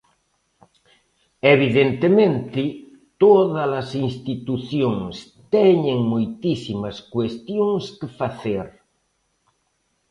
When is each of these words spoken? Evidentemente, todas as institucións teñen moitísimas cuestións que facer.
Evidentemente, 1.55 2.63
todas 3.23 3.69
as 3.81 3.89
institucións 4.07 5.13
teñen 5.55 5.99
moitísimas 6.13 6.97
cuestións 7.13 7.83
que 7.99 8.07
facer. 8.19 8.67